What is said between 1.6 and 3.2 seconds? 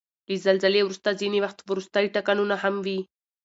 وروستی ټکانونه هم وي.